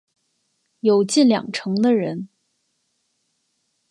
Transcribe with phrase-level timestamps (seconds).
[0.79, 2.27] 有近两成的人